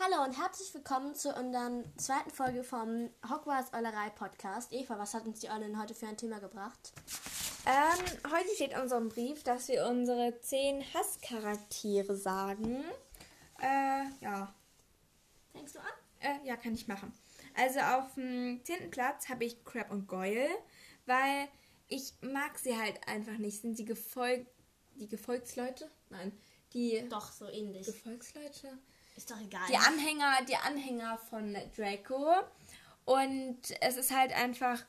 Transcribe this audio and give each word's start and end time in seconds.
Hallo 0.00 0.24
und 0.24 0.38
herzlich 0.38 0.72
willkommen 0.72 1.14
zu 1.14 1.28
unserer 1.34 1.84
zweiten 1.98 2.30
Folge 2.30 2.64
vom 2.64 3.10
Hogwarts 3.28 3.74
Eulerei 3.74 4.08
Podcast. 4.08 4.72
Eva, 4.72 4.98
was 4.98 5.12
hat 5.12 5.26
uns 5.26 5.40
die 5.40 5.50
Eulen 5.50 5.78
heute 5.78 5.94
für 5.94 6.06
ein 6.06 6.16
Thema 6.16 6.40
gebracht? 6.40 6.94
Ähm, 7.66 8.32
heute 8.32 8.48
steht 8.54 8.72
in 8.72 8.80
unserem 8.80 9.10
Brief, 9.10 9.42
dass 9.44 9.68
wir 9.68 9.86
unsere 9.86 10.40
zehn 10.40 10.82
Hasscharaktere 10.94 12.16
sagen. 12.16 12.82
Äh, 13.60 14.04
ja. 14.20 14.54
Fängst 15.52 15.74
du 15.74 15.80
an? 15.80 15.86
Äh, 16.20 16.46
ja, 16.48 16.56
kann 16.56 16.72
ich 16.72 16.88
machen. 16.88 17.12
Also 17.54 17.80
auf 17.80 18.14
dem 18.14 18.64
zehnten 18.64 18.90
Platz 18.90 19.28
habe 19.28 19.44
ich 19.44 19.62
Crab 19.62 19.90
und 19.90 20.08
Goyle, 20.08 20.48
weil 21.04 21.48
ich 21.88 22.14
mag 22.22 22.58
sie 22.58 22.78
halt 22.78 23.06
einfach 23.06 23.36
nicht. 23.36 23.60
Sind 23.60 23.78
die 23.78 23.84
Gefolg... 23.84 24.46
die 24.94 25.08
Gefolgsleute? 25.08 25.90
Nein, 26.08 26.32
die... 26.72 27.06
Doch, 27.10 27.30
so 27.30 27.46
ähnlich. 27.46 27.84
Gefolgsleute? 27.84 28.78
Ist 29.16 29.30
doch 29.30 29.40
egal. 29.40 29.62
Die 29.68 29.76
Anhänger, 29.76 30.38
die 30.48 30.56
Anhänger 30.56 31.18
von 31.30 31.56
Draco. 31.76 32.32
Und 33.04 33.60
es 33.80 33.96
ist 33.96 34.16
halt 34.16 34.32
einfach, 34.32 34.82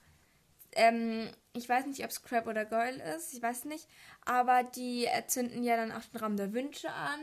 ähm, 0.73 1.29
ich 1.53 1.67
weiß 1.67 1.85
nicht, 1.87 2.03
ob 2.03 2.09
es 2.11 2.21
Crab 2.23 2.47
oder 2.47 2.65
Goyle 2.65 3.01
ist, 3.15 3.33
ich 3.33 3.41
weiß 3.41 3.65
nicht, 3.65 3.87
aber 4.25 4.63
die 4.63 5.07
zünden 5.27 5.63
ja 5.63 5.75
dann 5.77 5.91
auch 5.91 6.03
den 6.05 6.19
Raum 6.19 6.37
der 6.37 6.53
Wünsche 6.53 6.91
an 6.91 7.19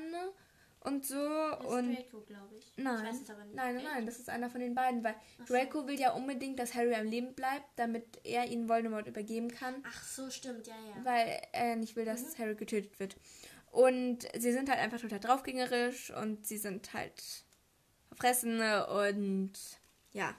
und 0.80 1.06
so. 1.06 1.14
Das 1.16 1.60
ist 1.60 1.66
und 1.66 1.94
Draco, 1.96 2.20
glaube 2.22 2.56
ich. 2.56 2.72
Nein, 2.76 2.96
Ich 3.04 3.12
weiß 3.12 3.20
es 3.22 3.30
aber 3.30 3.44
nicht. 3.44 3.54
nein, 3.54 3.74
nein, 3.76 3.84
nein, 3.84 4.06
das 4.06 4.18
ist 4.18 4.28
einer 4.30 4.50
von 4.50 4.60
den 4.60 4.74
beiden, 4.74 5.04
weil 5.04 5.14
Ach 5.42 5.46
so. 5.46 5.54
Draco 5.54 5.86
will 5.86 5.98
ja 6.00 6.12
unbedingt, 6.12 6.58
dass 6.58 6.74
Harry 6.74 6.94
am 6.94 7.06
Leben 7.06 7.34
bleibt, 7.34 7.66
damit 7.76 8.04
er 8.24 8.46
ihn 8.46 8.68
Voldemort 8.68 9.06
übergeben 9.06 9.50
kann, 9.50 9.76
Ach 9.86 10.02
so, 10.02 10.28
stimmt, 10.30 10.66
ja, 10.66 10.74
ja. 10.74 11.04
weil 11.04 11.40
er 11.52 11.76
nicht 11.76 11.94
will, 11.96 12.04
Mhm. 12.04 12.08
dass 12.08 12.38
Harry 12.38 12.54
getötet 12.56 12.98
wird. 12.98 13.16
Und 13.70 14.26
sie 14.36 14.52
sind 14.52 14.68
halt 14.68 14.80
einfach 14.80 15.00
total 15.00 15.20
draufgängerisch 15.20 16.10
und 16.10 16.46
sie 16.46 16.58
sind 16.58 16.92
halt 16.92 17.22
Verfressene 18.08 18.86
und 18.88 19.52
ja. 20.12 20.34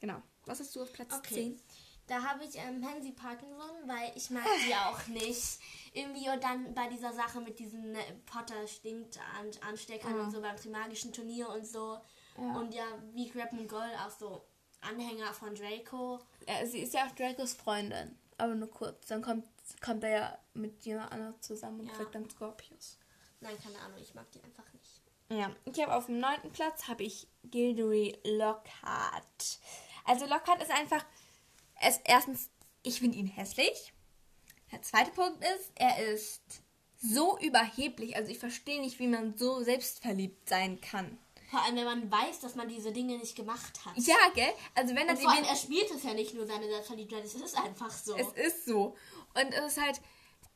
Genau. 0.00 0.22
Was 0.46 0.60
hast 0.60 0.74
du 0.74 0.82
auf 0.82 0.92
Platz 0.92 1.12
Okay. 1.14 1.34
10? 1.34 1.62
Da 2.08 2.22
habe 2.22 2.44
ich 2.44 2.56
ähm, 2.56 2.80
Pansy 2.80 3.12
Parkinson, 3.12 3.70
weil 3.86 4.12
ich 4.16 4.28
mag 4.30 4.44
die 4.66 4.74
auch 4.88 5.06
nicht. 5.08 5.58
Irgendwie 5.92 6.28
und 6.30 6.42
dann 6.42 6.74
bei 6.74 6.88
dieser 6.88 7.12
Sache 7.12 7.40
mit 7.40 7.58
diesen 7.58 7.94
äh, 7.94 8.12
Potter 8.26 8.66
stinkt 8.66 9.18
an, 9.38 9.50
Ansteckern 9.68 10.16
Ja. 10.16 10.22
und 10.24 10.30
so 10.32 10.40
beim 10.40 10.56
Trimagischen 10.56 11.12
Turnier 11.12 11.48
und 11.48 11.64
so. 11.66 11.98
Ja. 12.38 12.56
Und 12.56 12.74
ja, 12.74 12.84
wie 13.12 13.28
Crab 13.30 13.52
und 13.52 13.68
Gold 13.68 13.92
auch 14.04 14.10
so 14.10 14.44
Anhänger 14.80 15.32
von 15.32 15.54
Draco. 15.54 16.18
Ja, 16.48 16.66
sie 16.66 16.80
ist 16.80 16.94
ja 16.94 17.06
auch 17.06 17.14
Dracos 17.14 17.52
Freundin, 17.54 18.18
aber 18.36 18.54
nur 18.56 18.70
kurz. 18.70 19.06
Dann 19.06 19.22
kommt, 19.22 19.46
kommt 19.80 20.04
er 20.04 20.10
ja 20.10 20.38
mit 20.54 20.84
jemand 20.84 21.12
anderem 21.12 21.40
zusammen 21.40 21.80
und 21.80 21.86
Ja. 21.88 21.94
kriegt 21.94 22.14
dann 22.14 22.28
Scorpius. 22.28 22.98
Nein, 23.40 23.56
keine 23.62 23.78
Ahnung, 23.80 23.98
ich 24.00 24.14
mag 24.14 24.30
die 24.32 24.42
einfach 24.42 24.70
nicht. 24.72 25.02
Ja, 25.28 25.50
ich 25.64 25.80
habe 25.80 25.94
auf 25.94 26.06
dem 26.06 26.20
neunten 26.20 26.52
Platz 26.52 26.88
habe 26.88 27.02
ich 27.04 27.26
Gilderoy 27.44 28.16
Lockhart. 28.24 29.58
Also 30.04 30.26
Lockhart 30.26 30.62
ist 30.62 30.70
einfach, 30.70 31.04
er 31.76 31.98
erstens, 32.04 32.50
ich 32.82 33.00
finde 33.00 33.18
ihn 33.18 33.26
hässlich. 33.26 33.92
Der 34.70 34.82
zweite 34.82 35.10
Punkt 35.12 35.42
ist, 35.42 35.70
er 35.74 36.12
ist 36.12 36.62
so 36.98 37.38
überheblich. 37.38 38.16
Also 38.16 38.30
ich 38.30 38.38
verstehe 38.38 38.80
nicht, 38.80 38.98
wie 38.98 39.06
man 39.08 39.36
so 39.36 39.62
selbstverliebt 39.62 40.48
sein 40.48 40.80
kann. 40.80 41.18
Vor 41.52 41.62
allem, 41.62 41.76
wenn 41.76 41.84
man 41.84 42.10
weiß, 42.10 42.40
dass 42.40 42.54
man 42.54 42.66
diese 42.66 42.92
Dinge 42.92 43.18
nicht 43.18 43.36
gemacht 43.36 43.84
hat. 43.84 43.92
Ja, 43.98 44.16
gell? 44.34 44.54
Also 44.74 44.94
wenn 44.94 45.06
er 45.06 45.18
vor 45.18 45.30
allem, 45.30 45.44
er 45.44 45.54
spielt 45.54 45.90
es 45.90 46.02
ja 46.02 46.14
nicht 46.14 46.32
nur 46.32 46.46
seine 46.46 46.66
Selbstverliebtheit, 46.66 47.22
es 47.24 47.34
ist 47.34 47.58
einfach 47.58 47.90
so. 47.90 48.16
Es 48.16 48.32
ist 48.32 48.64
so. 48.64 48.96
Und 49.34 49.52
es 49.52 49.72
ist 49.72 49.78
halt, 49.82 50.00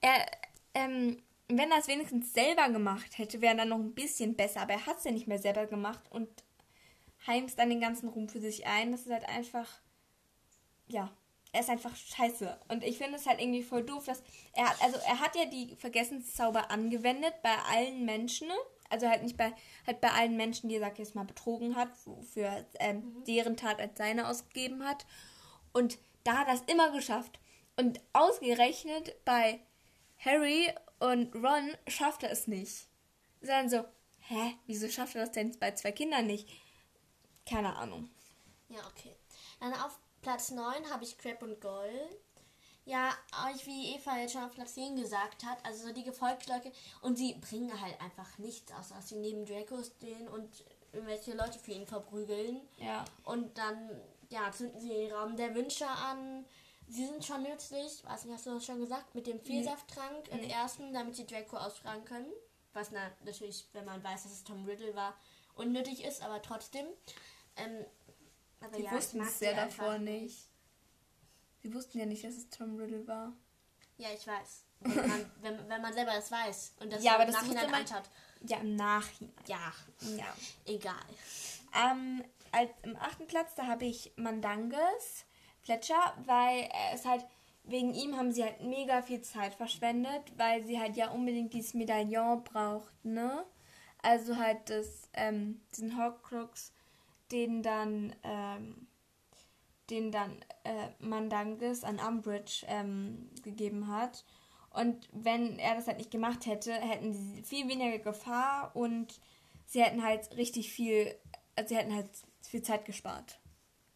er, 0.01 0.27
ähm, 0.73 1.23
wenn 1.49 1.71
er 1.71 1.81
es 1.81 1.87
wenigstens 1.87 2.33
selber 2.33 2.71
gemacht 2.71 3.19
hätte, 3.19 3.43
wäre 3.43 3.53
er 3.53 3.59
dann 3.59 3.69
noch 3.69 3.79
ein 3.79 3.95
bisschen 3.95 4.37
besser. 4.37 4.63
Aber 4.63 4.73
er 4.73 4.87
hat 4.87 4.97
es 4.97 5.05
ja 5.05 5.11
nicht 5.11 5.29
mehr 5.29 5.39
selber 5.39 5.67
gemacht 5.67 6.01
und 6.09 6.31
heimst 7.27 7.59
dann 7.59 7.69
den 7.69 7.81
ganzen 7.83 8.09
Ruhm 8.09 8.31
für 8.31 8.41
sich 8.41 8.67
ein. 8.67 8.91
Das 8.91 9.03
ist 9.03 9.13
halt 9.13 9.29
einfach, 9.29 9.69
ja, 10.87 11.15
er 11.53 11.61
ist 11.61 11.69
einfach 11.69 11.95
scheiße. 11.95 12.59
Und 12.69 12.83
ich 12.83 12.97
finde 12.97 13.19
es 13.19 13.27
halt 13.27 13.39
irgendwie 13.39 13.63
voll 13.63 13.85
doof, 13.85 14.07
dass 14.07 14.23
er 14.55 14.71
hat, 14.71 14.81
also 14.81 14.97
er 15.07 15.21
hat 15.21 15.37
ja 15.37 15.45
die 15.45 15.77
Vergessenszauber 15.77 16.71
angewendet 16.71 17.35
bei 17.43 17.55
allen 17.71 18.07
Menschen. 18.07 18.49
Also 18.91 19.09
halt 19.09 19.23
nicht 19.23 19.37
bei, 19.37 19.53
halt 19.87 20.01
bei 20.01 20.11
allen 20.11 20.37
Menschen, 20.37 20.69
die 20.69 20.77
er, 20.77 20.81
sag 20.81 20.93
ich 20.95 20.99
jetzt 21.01 21.15
mal, 21.15 21.25
betrogen 21.25 21.77
hat, 21.77 21.89
wofür 22.05 22.65
ähm, 22.79 23.25
deren 23.27 23.57
Tat 23.57 23.81
als 23.81 23.99
seine 23.99 24.29
ausgegeben 24.29 24.85
hat. 24.85 25.07
Und 25.73 25.99
da 26.25 26.39
hat 26.39 26.49
er 26.49 26.55
es 26.55 26.63
immer 26.63 26.91
geschafft. 26.93 27.39
Und 27.77 28.01
ausgerechnet 28.13 29.25
bei 29.25 29.61
Harry 30.19 30.73
und 30.99 31.35
Ron 31.35 31.77
schafft 31.89 32.23
er 32.23 32.31
es 32.31 32.47
nicht. 32.47 32.89
Sondern 33.41 33.69
so, 33.69 33.85
hä, 34.21 34.57
wieso 34.67 34.89
schafft 34.89 35.15
er 35.15 35.23
das 35.23 35.33
denn 35.33 35.59
bei 35.59 35.73
zwei 35.73 35.93
Kindern 35.93 36.27
nicht? 36.27 36.49
Keine 37.49 37.77
Ahnung. 37.77 38.11
Ja, 38.69 38.81
okay. 38.89 39.15
Dann 39.61 39.73
auf 39.75 39.99
Platz 40.23 40.51
9 40.51 40.91
habe 40.91 41.05
ich 41.05 41.19
Crab 41.19 41.43
und 41.43 41.61
Gold. 41.61 42.19
Ja, 42.87 43.13
euch 43.51 43.67
wie 43.67 43.97
Eva 43.97 44.17
jetzt 44.17 44.33
schon 44.33 44.45
auf 44.45 44.55
Platz 44.55 44.75
10 44.75 44.95
gesagt 44.95 45.45
hat, 45.45 45.59
also 45.65 45.89
so 45.89 45.93
die 45.93 46.05
Gefolgsleute. 46.05 46.71
Und 47.03 47.17
sie 47.17 47.35
bringen 47.35 47.81
halt 47.81 48.01
einfach 48.01 48.39
nichts, 48.39 48.73
außer 48.73 48.95
dass 48.95 49.09
sie 49.09 49.17
neben 49.17 49.45
Draco 49.45 49.83
stehen 49.83 50.29
und 50.29 50.49
irgendwelche 50.93 51.35
Leute 51.35 51.59
für 51.59 51.73
ihn 51.73 51.85
verprügeln. 51.85 52.61
Ja. 52.79 53.05
Und 53.25 53.59
dann, 53.59 53.91
ja, 54.31 54.53
zünden 54.53 54.81
sie 54.81 54.89
den 54.89 55.13
Raum 55.13 55.37
der 55.37 55.53
Wünsche 55.57 55.87
an. 55.87 56.45
Sie 56.87 57.05
sind 57.07 57.25
schon 57.25 57.43
nützlich, 57.43 58.05
weiß 58.05 58.25
nicht, 58.25 58.35
hast 58.35 58.47
du 58.47 58.55
das 58.55 58.65
schon 58.65 58.79
gesagt, 58.79 59.17
mit 59.17 59.27
dem 59.27 59.41
Vielsafttrank 59.41 60.29
im 60.29 60.45
ersten, 60.45 60.93
damit 60.93 61.17
sie 61.17 61.27
Draco 61.27 61.57
ausfragen 61.57 62.05
können. 62.05 62.33
Was 62.73 62.93
na, 62.93 63.11
natürlich, 63.25 63.67
wenn 63.73 63.85
man 63.85 64.05
weiß, 64.05 64.23
dass 64.23 64.33
es 64.33 64.45
Tom 64.45 64.65
Riddle 64.65 64.95
war, 64.95 65.19
unnötig 65.57 66.05
ist, 66.05 66.23
aber 66.23 66.41
trotzdem. 66.41 66.87
Ähm, 67.57 67.85
aber 68.61 68.77
Die 68.77 68.85
ja, 68.85 68.93
wussten 68.93 69.21
es 69.21 69.43
einfach 69.43 69.67
davor 69.77 69.99
nicht. 69.99 70.49
Sie 71.67 71.75
wussten 71.75 71.99
ja 71.99 72.07
nicht, 72.07 72.23
dass 72.23 72.35
es 72.37 72.49
Tom 72.49 72.77
Riddle 72.77 73.05
war. 73.09 73.33
Ja, 73.99 74.07
ich 74.15 74.25
weiß. 74.25 74.63
Wenn 74.83 75.09
man, 75.09 75.31
wenn, 75.41 75.69
wenn 75.69 75.83
man 75.83 75.93
selber 75.93 76.13
das 76.13 76.31
weiß 76.31 76.75
und 76.79 76.93
das 76.93 77.03
Ja, 77.03 77.15
aber 77.15 77.25
im 77.27 77.33
das 77.33 77.43
Nachhinein 77.43 77.71
man- 77.73 77.81
anschaut. 77.81 78.05
Ja, 78.47 78.59
im 78.59 78.77
Nachhinein. 78.77 79.35
Ja, 79.49 79.73
Ja. 80.17 80.37
egal. 80.65 80.95
Ähm, 81.75 82.23
als, 82.53 82.71
Im 82.85 82.95
achten 82.97 83.27
Platz, 83.27 83.57
da 83.57 83.67
habe 83.67 83.85
ich 83.85 84.13
Mandanges 84.15 85.25
Fletcher, 85.63 86.15
weil 86.25 86.69
er 86.73 86.95
ist 86.95 87.05
halt, 87.05 87.27
wegen 87.65 87.93
ihm 87.95 88.17
haben 88.17 88.31
sie 88.31 88.45
halt 88.45 88.61
mega 88.63 89.03
viel 89.03 89.23
Zeit 89.23 89.55
verschwendet, 89.57 90.23
weil 90.37 90.65
sie 90.65 90.79
halt 90.79 90.97
ja 90.97 91.11
unbedingt 91.11 91.53
dieses 91.53 91.75
Medaillon 91.75 92.45
brauchten, 92.45 93.15
ne? 93.15 93.45
Also 94.03 94.37
halt 94.37 94.71
das, 94.71 95.09
ähm, 95.15 95.61
diesen 95.73 95.97
Horcrux, 95.99 96.73
den 97.33 97.65
dann, 97.65 98.15
ähm, 98.23 98.87
den 99.91 100.11
dann 100.13 100.41
äh, 100.65 100.89
Mandanges 100.99 101.85
an 101.85 101.99
Umbridge 101.99 102.65
ähm, 102.69 103.31
gegeben 103.43 103.89
hat. 103.89 104.25
Und 104.71 105.09
wenn 105.13 105.59
er 105.59 105.75
das 105.75 105.87
halt 105.87 105.99
nicht 105.99 106.11
gemacht 106.11 106.45
hätte, 106.47 106.73
hätten 106.73 107.15
sie 107.15 107.43
viel 107.43 107.69
weniger 107.69 107.99
Gefahr 107.99 108.75
und 108.75 109.21
sie 109.65 109.83
hätten 109.83 110.03
halt 110.03 110.37
richtig 110.37 110.71
viel, 110.71 111.15
also 111.55 111.69
sie 111.69 111.77
hätten 111.77 111.95
halt 111.95 112.11
viel 112.43 112.63
Zeit 112.63 112.85
gespart. 112.85 113.39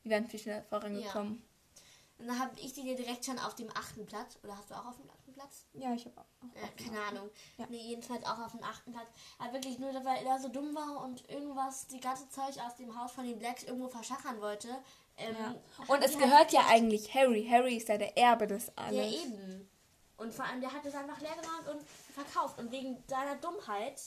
Die 0.05 0.11
wären 0.11 0.27
viel 0.27 0.41
schneller 0.41 0.63
vorangekommen. 0.65 1.43
Und 2.21 2.27
dann 2.27 2.39
habe 2.39 2.59
ich 2.61 2.75
die 2.75 2.83
dir 2.83 2.97
direkt 2.97 3.25
schon 3.25 3.39
auf 3.39 3.55
dem 3.55 3.71
achten 3.71 4.05
Platz. 4.05 4.39
Oder 4.43 4.57
hast 4.57 4.71
du 4.71 4.75
auch 4.75 4.85
auf 4.85 4.97
dem 4.97 5.11
achten 5.11 5.33
Platz? 5.33 5.65
Ja, 5.73 5.95
ich 5.95 6.05
habe 6.05 6.21
auch. 6.21 6.27
Äh, 6.55 6.83
keine 6.83 7.01
Ahnung. 7.01 7.31
Ja. 7.57 7.67
Nee, 7.71 7.81
jedenfalls 7.81 8.25
auch 8.25 8.39
auf 8.39 8.53
dem 8.53 8.63
achten 8.63 8.93
Platz. 8.93 9.09
Aber 9.39 9.55
wirklich 9.55 9.79
nur, 9.79 9.93
weil 10.05 10.27
er 10.27 10.39
so 10.39 10.49
dumm 10.49 10.75
war 10.75 11.03
und 11.03 11.27
irgendwas, 11.31 11.87
die 11.87 12.01
ganze 12.01 12.29
Zeug 12.29 12.59
aus 12.59 12.77
dem 12.77 12.99
Haus 12.99 13.13
von 13.13 13.25
den 13.25 13.39
Blacks 13.39 13.65
irgendwo 13.65 13.89
verschachern 13.89 14.39
wollte. 14.43 14.69
Ähm, 15.21 15.37
Ja. 15.39 15.55
Und 15.87 16.03
es 16.05 16.13
die 16.13 16.19
gehört 16.19 16.35
halt 16.35 16.53
ja 16.53 16.67
eigentlich 16.69 17.15
Harry. 17.15 17.47
Harry 17.49 17.77
ist 17.77 17.89
ja 17.89 17.99
der 17.99 18.17
Erbe 18.17 18.47
des 18.47 18.67
Ja, 18.69 18.73
alles. 18.77 19.15
eben. 19.25 19.69
Und 20.17 20.35
vor 20.35 20.45
allem, 20.45 20.61
der 20.61 20.73
hat 20.73 20.85
es 20.85 20.95
einfach 20.95 21.21
leer 21.21 21.35
gemacht 21.35 21.69
und 21.73 21.83
verkauft. 22.15 22.59
Und 22.59 22.71
wegen 22.73 23.03
seiner 23.07 23.37
Dummheit, 23.37 24.01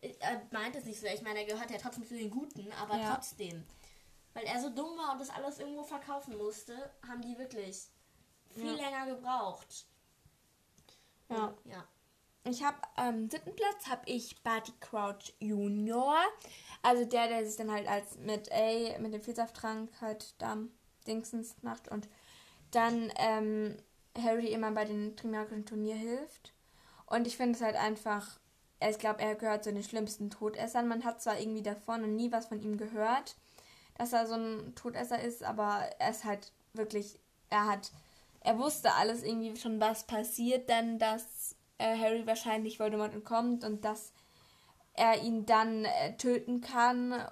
äh, 0.00 0.12
er 0.20 0.40
meint 0.52 0.74
es 0.76 0.84
nicht 0.84 1.00
so, 1.00 1.06
ich 1.06 1.22
meine, 1.22 1.40
er 1.40 1.46
gehört 1.46 1.70
ja 1.70 1.78
trotzdem 1.78 2.06
zu 2.06 2.14
den 2.16 2.30
Guten, 2.30 2.70
aber 2.80 2.96
Ja. 2.96 3.14
trotzdem. 3.14 3.64
Weil 4.32 4.44
er 4.44 4.60
so 4.60 4.70
dumm 4.70 4.96
war 4.96 5.12
und 5.12 5.18
das 5.20 5.30
alles 5.30 5.58
irgendwo 5.58 5.82
verkaufen 5.82 6.36
musste, 6.36 6.90
haben 7.08 7.20
die 7.20 7.36
wirklich 7.36 7.88
viel 8.50 8.66
Ja. 8.78 8.84
länger 8.88 9.06
gebraucht. 9.16 9.86
Ja. 11.28 11.46
Und, 11.46 11.66
ja. 11.66 11.84
Ich 12.44 12.64
habe 12.64 12.78
am 12.96 13.28
siebten 13.28 13.54
Platz 13.54 13.86
habe 13.88 14.02
ich 14.06 14.42
Barty 14.42 14.72
Crouch 14.80 15.34
Junior. 15.40 16.16
Also 16.82 17.04
der, 17.04 17.28
der 17.28 17.44
sich 17.44 17.56
dann 17.56 17.70
halt 17.70 17.86
als 17.86 18.16
mit 18.18 18.50
A, 18.50 18.98
mit 18.98 19.12
dem 19.12 19.20
Vielsafttrank 19.20 19.90
halt 20.00 20.34
da 20.38 20.56
Dingsens 21.06 21.56
macht 21.62 21.88
und 21.88 22.08
dann 22.70 23.12
ähm, 23.16 23.76
Harry 24.16 24.48
immer 24.52 24.70
bei 24.70 24.84
den 24.84 25.16
Trimagischen 25.16 25.66
Turnier 25.66 25.96
hilft. 25.96 26.54
Und 27.06 27.26
ich 27.26 27.36
finde 27.36 27.56
es 27.56 27.62
halt 27.62 27.76
einfach, 27.76 28.38
ich 28.88 28.98
glaube, 28.98 29.20
er 29.20 29.34
gehört 29.34 29.64
zu 29.64 29.72
den 29.72 29.82
schlimmsten 29.82 30.30
Todessern. 30.30 30.88
Man 30.88 31.04
hat 31.04 31.20
zwar 31.20 31.38
irgendwie 31.38 31.62
davor 31.62 31.98
noch 31.98 32.06
nie 32.06 32.32
was 32.32 32.46
von 32.46 32.62
ihm 32.62 32.78
gehört, 32.78 33.36
dass 33.98 34.12
er 34.12 34.26
so 34.26 34.34
ein 34.34 34.74
Todesser 34.76 35.20
ist, 35.20 35.42
aber 35.42 35.90
er 35.98 36.10
ist 36.10 36.24
halt 36.24 36.52
wirklich, 36.72 37.18
er 37.50 37.66
hat, 37.66 37.92
er 38.40 38.58
wusste 38.58 38.94
alles 38.94 39.22
irgendwie 39.22 39.56
schon, 39.56 39.80
was 39.80 40.06
passiert, 40.06 40.70
dann, 40.70 40.98
dass 40.98 41.56
äh, 41.80 41.96
Harry 41.98 42.26
wahrscheinlich 42.26 42.78
Voldemort 42.78 43.14
entkommt 43.14 43.64
und 43.64 43.84
dass 43.84 44.12
er 44.94 45.22
ihn 45.22 45.46
dann 45.46 45.84
äh, 45.84 46.16
töten 46.16 46.60
kann. 46.60 47.26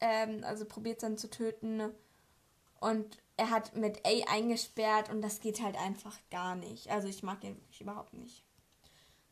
Ähm, 0.00 0.44
also 0.44 0.66
probiert 0.66 1.02
dann 1.02 1.16
zu 1.16 1.30
töten. 1.30 1.92
Und 2.78 3.18
er 3.36 3.50
hat 3.50 3.74
mit 3.74 4.04
A 4.06 4.30
eingesperrt 4.30 5.08
und 5.10 5.22
das 5.22 5.40
geht 5.40 5.62
halt 5.62 5.76
einfach 5.76 6.18
gar 6.30 6.54
nicht. 6.54 6.90
Also 6.90 7.08
ich 7.08 7.22
mag 7.22 7.42
ihn 7.42 7.56
wirklich 7.56 7.80
überhaupt 7.80 8.12
nicht. 8.12 8.44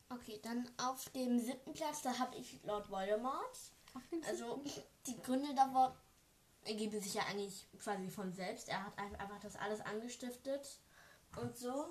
Okay, 0.09 0.39
dann 0.43 0.67
auf 0.77 1.09
dem 1.09 1.39
siebten 1.39 1.73
Platz, 1.73 2.01
da 2.01 2.17
habe 2.17 2.35
ich 2.35 2.59
Lord 2.63 2.89
Voldemort. 2.89 3.57
Also 4.27 4.63
die 5.07 5.21
Gründe 5.21 5.53
davor 5.55 5.95
ergeben 6.63 6.99
sich 6.99 7.13
ja 7.13 7.23
eigentlich 7.29 7.67
quasi 7.79 8.09
von 8.09 8.33
selbst. 8.33 8.69
Er 8.69 8.83
hat 8.83 8.97
einfach 8.97 9.39
das 9.41 9.55
alles 9.55 9.81
angestiftet 9.81 10.79
und 11.41 11.55
so. 11.55 11.85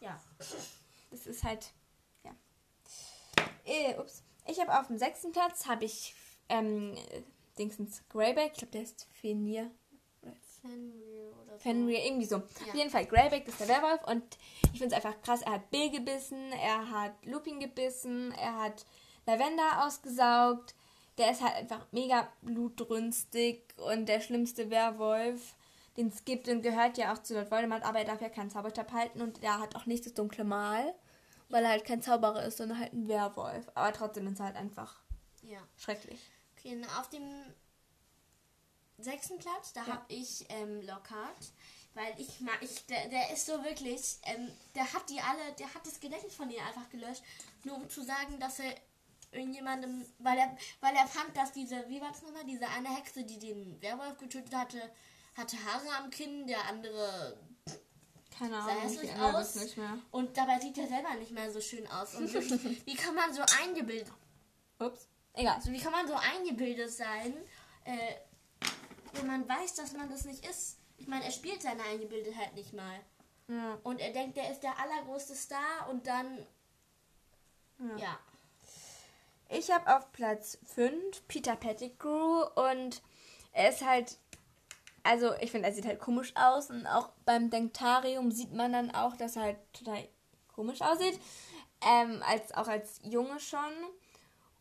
Ja. 0.00 0.20
Das 1.10 1.26
ist 1.26 1.44
halt. 1.44 1.72
Äh, 3.74 3.98
ups. 3.98 4.22
Ich 4.46 4.60
habe 4.60 4.78
auf 4.78 4.88
dem 4.88 4.98
sechsten 4.98 5.32
Platz 5.32 5.66
habe 5.66 5.84
ich 5.84 6.14
ähm, 6.48 6.96
Dingsens 7.58 8.02
Greyback. 8.08 8.52
Ich 8.52 8.58
glaube, 8.58 8.72
der 8.72 8.82
ist 8.82 9.06
Fenrir. 9.12 9.70
Fenrir 10.60 11.32
oder 11.42 11.52
so. 11.52 11.58
Fenrir, 11.58 12.04
irgendwie 12.04 12.26
so. 12.26 12.36
Ja. 12.36 12.42
Auf 12.68 12.74
jeden 12.74 12.90
Fall, 12.90 13.06
Greyback 13.06 13.46
ist 13.46 13.60
der 13.60 13.68
Werwolf 13.68 14.02
und 14.06 14.38
ich 14.72 14.78
finde 14.78 14.86
es 14.86 15.04
einfach 15.04 15.20
krass. 15.22 15.42
Er 15.42 15.52
hat 15.52 15.70
Bill 15.70 15.90
gebissen, 15.90 16.52
er 16.52 16.90
hat 16.90 17.14
Lupin 17.24 17.60
gebissen, 17.60 18.32
er 18.32 18.58
hat 18.60 18.84
Lavender 19.26 19.86
ausgesaugt. 19.86 20.74
Der 21.18 21.30
ist 21.30 21.42
halt 21.42 21.54
einfach 21.54 21.86
mega 21.92 22.28
blutrünstig 22.42 23.62
und 23.76 24.08
der 24.08 24.20
schlimmste 24.20 24.70
Werwolf, 24.70 25.54
den 25.96 26.08
es 26.08 26.24
gibt 26.24 26.48
und 26.48 26.62
gehört 26.62 26.98
ja 26.98 27.12
auch 27.12 27.22
zu 27.22 27.34
Lord 27.34 27.50
Voldemort, 27.52 27.84
aber 27.84 28.00
er 28.00 28.04
darf 28.04 28.20
ja 28.20 28.28
keinen 28.28 28.50
Zauberstab 28.50 28.90
halten 28.92 29.20
und 29.20 29.42
er 29.42 29.60
hat 29.60 29.76
auch 29.76 29.86
nicht 29.86 30.04
das 30.04 30.14
dunkle 30.14 30.42
Mal, 30.42 30.92
weil 31.54 31.62
er 31.62 31.70
halt 31.70 31.84
kein 31.84 32.02
Zauberer 32.02 32.42
ist, 32.42 32.56
sondern 32.56 32.80
halt 32.80 32.92
ein 32.92 33.06
Werwolf. 33.06 33.70
Aber 33.74 33.92
trotzdem 33.92 34.26
ist 34.26 34.40
er 34.40 34.46
halt 34.46 34.56
einfach 34.56 35.00
ja. 35.42 35.60
schrecklich. 35.76 36.18
Okay, 36.58 36.84
auf 36.98 37.08
dem 37.10 37.22
sechsten 38.98 39.38
Platz, 39.38 39.72
da 39.72 39.82
ja. 39.82 39.86
habe 39.86 40.04
ich 40.08 40.46
ähm, 40.48 40.82
Lockhart. 40.84 41.52
Weil 41.94 42.12
ich 42.18 42.40
mag, 42.40 42.58
ich, 42.60 42.84
der, 42.86 43.08
der 43.08 43.30
ist 43.30 43.46
so 43.46 43.62
wirklich, 43.62 44.18
ähm, 44.24 44.50
der 44.74 44.92
hat 44.92 45.08
die 45.08 45.20
alle, 45.20 45.52
der 45.56 45.72
hat 45.72 45.86
das 45.86 46.00
Gedächtnis 46.00 46.34
von 46.34 46.50
ihnen 46.50 46.66
einfach 46.66 46.90
gelöscht, 46.90 47.22
nur 47.62 47.76
um 47.76 47.88
zu 47.88 48.02
sagen, 48.02 48.40
dass 48.40 48.58
er 48.58 48.74
irgendjemandem, 49.30 50.04
weil 50.18 50.36
er, 50.36 50.56
weil 50.80 50.96
er 50.96 51.06
fand, 51.06 51.36
dass 51.36 51.52
diese, 51.52 51.88
wie 51.88 52.00
war 52.00 52.08
das 52.08 52.22
nochmal, 52.22 52.44
diese 52.46 52.66
eine 52.66 52.88
Hexe, 52.96 53.22
die 53.22 53.38
den 53.38 53.80
Werwolf 53.80 54.18
getötet 54.18 54.56
hatte, 54.56 54.90
hatte 55.36 55.56
Haare 55.64 56.02
am 56.02 56.10
Kinn, 56.10 56.48
der 56.48 56.64
andere 56.64 57.38
keine 58.38 58.56
Ahnung, 58.56 58.98
ich 59.02 59.14
aus. 59.16 59.54
nicht 59.56 59.76
mehr. 59.76 59.98
Und 60.10 60.36
dabei 60.36 60.58
sieht 60.60 60.76
er 60.78 60.88
selber 60.88 61.14
nicht 61.14 61.32
mehr 61.32 61.50
so 61.52 61.60
schön 61.60 61.86
aus. 61.88 62.14
Und 62.14 62.32
wie 62.86 62.94
kann 62.94 63.14
man 63.14 63.32
so 63.32 63.42
eingebildet, 63.62 64.12
ups, 64.78 65.08
egal, 65.34 65.60
so 65.60 65.70
wie 65.70 65.80
kann 65.80 65.92
man 65.92 66.06
so 66.06 66.14
eingebildet 66.14 66.90
sein, 66.90 67.34
äh, 67.84 68.14
wenn 69.14 69.26
man 69.26 69.48
weiß, 69.48 69.74
dass 69.74 69.92
man 69.92 70.10
das 70.10 70.24
nicht 70.24 70.44
ist? 70.46 70.78
Ich 70.98 71.06
meine, 71.06 71.24
er 71.24 71.32
spielt 71.32 71.62
seine 71.62 71.82
Eingebildetheit 71.84 72.54
nicht 72.54 72.72
mal. 72.72 73.00
Ja. 73.48 73.78
Und 73.82 74.00
er 74.00 74.12
denkt, 74.12 74.36
er 74.38 74.50
ist 74.50 74.62
der 74.62 74.78
allergrößte 74.78 75.34
Star 75.34 75.88
und 75.90 76.06
dann. 76.06 76.46
Ja. 77.78 77.96
ja. 77.96 78.18
Ich 79.50 79.70
habe 79.70 79.94
auf 79.94 80.10
Platz 80.12 80.58
5 80.74 81.28
Peter 81.28 81.56
Pettigrew 81.56 82.44
und 82.54 83.02
er 83.52 83.70
ist 83.70 83.84
halt. 83.84 84.18
Also, 85.04 85.34
ich 85.40 85.50
finde, 85.50 85.68
er 85.68 85.74
sieht 85.74 85.86
halt 85.86 86.00
komisch 86.00 86.32
aus 86.34 86.70
und 86.70 86.86
auch 86.86 87.10
beim 87.26 87.50
Denktarium 87.50 88.30
sieht 88.30 88.52
man 88.54 88.72
dann 88.72 88.90
auch, 88.90 89.16
dass 89.16 89.36
er 89.36 89.42
halt 89.42 89.58
total 89.74 90.08
komisch 90.48 90.80
aussieht. 90.80 91.20
Ähm, 91.86 92.22
als, 92.26 92.52
auch 92.54 92.66
als 92.66 93.00
Junge 93.04 93.38
schon. 93.38 93.60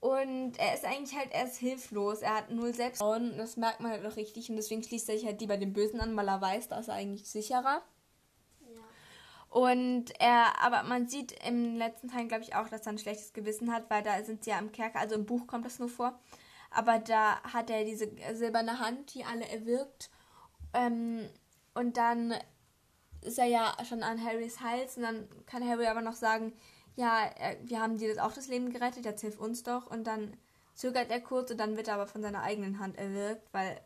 Und 0.01 0.60
er 0.60 0.74
ist 0.74 0.84
eigentlich 0.84 1.18
halt 1.18 1.31
erst 1.31 1.60
hilflos. 1.60 2.22
Er 2.22 2.36
hat 2.36 2.50
null 2.50 2.74
Selbstvertrauen. 2.74 3.38
Das 3.38 3.56
merkt 3.56 3.80
man 3.80 3.92
halt 3.92 4.06
auch 4.06 4.18
richtig. 4.18 4.50
Und 4.50 4.57
deswegen 4.57 4.84
schließt 4.84 5.07
er 5.07 5.16
sich 5.16 5.25
halt 5.25 5.40
die 5.40 5.48
bei 5.48 5.56
den 5.56 5.72
Bösen 5.72 6.01
an, 6.01 6.13
weil 6.18 6.28
er 6.28 6.42
weiß, 6.42 6.68
da 6.68 6.80
ist 6.80 6.90
er 6.90 6.95
eigentlich 6.95 7.30
sicherer. 7.30 7.81
Ja. 8.60 8.81
Und 9.50 10.12
er, 10.19 10.62
aber 10.62 10.84
man 10.84 11.07
sieht 11.07 11.31
im 11.48 11.78
letzten 11.78 12.10
Teil, 12.10 12.28
glaube 12.28 12.44
ich, 12.44 12.54
auch, 12.54 12.68
dass 12.68 12.86
er 12.86 12.92
ein 12.92 12.98
schlechtes 12.98 13.31
Gewissen 13.31 13.72
hat, 13.72 13.90
weil 13.90 14.04
da 14.04 14.22
sind 14.25 14.44
sie 14.44 14.50
ja 14.50 14.60
im 14.60 14.74
Kerker, 14.74 15.00
also 15.00 15.16
im 15.16 15.25
Buch 15.25 15.48
kommt 15.48 15.66
das 15.66 15.80
nur 15.80 15.88
vor. 15.88 16.19
Aber 16.69 17.00
da 17.00 17.42
hat 17.44 17.69
er 17.69 17.86
diese 17.86 18.12
silberne 18.34 18.80
Hand, 18.80 19.13
die 19.13 19.24
alle 19.24 19.48
erwirkt. 19.48 20.10
Ähm, 20.73 21.29
und 21.73 21.97
dann 21.97 22.33
ist 23.21 23.39
er 23.39 23.45
ja 23.45 23.75
schon 23.87 24.03
an 24.03 24.23
Harrys 24.23 24.59
Hals 24.61 24.97
und 24.97 25.03
dann 25.03 25.27
kann 25.45 25.67
Harry 25.67 25.87
aber 25.87 26.01
noch 26.01 26.15
sagen, 26.15 26.53
ja, 26.95 27.29
wir 27.63 27.81
haben 27.81 27.97
dir 27.97 28.13
das 28.13 28.23
auch 28.23 28.33
das 28.33 28.47
Leben 28.47 28.71
gerettet, 28.71 29.05
jetzt 29.05 29.21
hilf 29.21 29.39
uns 29.39 29.63
doch. 29.63 29.87
Und 29.87 30.05
dann 30.05 30.37
zögert 30.75 31.09
er 31.09 31.21
kurz 31.21 31.51
und 31.51 31.57
dann 31.57 31.77
wird 31.77 31.87
er 31.87 31.95
aber 31.95 32.07
von 32.07 32.21
seiner 32.21 32.43
eigenen 32.43 32.79
Hand 32.79 32.97
erwirkt, 32.97 33.47
weil 33.51 33.81